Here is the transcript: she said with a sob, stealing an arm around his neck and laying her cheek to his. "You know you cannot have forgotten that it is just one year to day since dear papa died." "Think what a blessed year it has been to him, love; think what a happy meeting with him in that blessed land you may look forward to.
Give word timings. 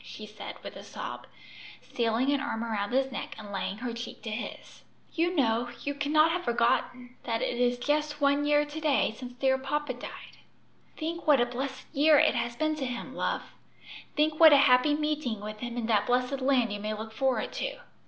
she 0.03 0.25
said 0.25 0.55
with 0.63 0.75
a 0.75 0.83
sob, 0.83 1.27
stealing 1.83 2.31
an 2.31 2.39
arm 2.39 2.63
around 2.63 2.91
his 2.91 3.11
neck 3.11 3.35
and 3.37 3.51
laying 3.51 3.77
her 3.77 3.93
cheek 3.93 4.19
to 4.23 4.31
his. 4.31 4.81
"You 5.13 5.35
know 5.35 5.69
you 5.83 5.93
cannot 5.93 6.31
have 6.31 6.43
forgotten 6.43 7.17
that 7.25 7.43
it 7.43 7.59
is 7.59 7.77
just 7.77 8.19
one 8.19 8.43
year 8.43 8.65
to 8.65 8.79
day 8.79 9.13
since 9.15 9.33
dear 9.33 9.59
papa 9.59 9.93
died." 9.93 10.37
"Think 10.97 11.27
what 11.27 11.39
a 11.39 11.45
blessed 11.45 11.85
year 11.93 12.17
it 12.17 12.33
has 12.33 12.55
been 12.55 12.73
to 12.77 12.85
him, 12.87 13.13
love; 13.15 13.53
think 14.15 14.39
what 14.39 14.53
a 14.53 14.57
happy 14.57 14.95
meeting 14.95 15.39
with 15.39 15.59
him 15.59 15.77
in 15.77 15.85
that 15.85 16.07
blessed 16.07 16.41
land 16.41 16.73
you 16.73 16.79
may 16.79 16.95
look 16.95 17.11
forward 17.13 17.53
to. 17.53 17.77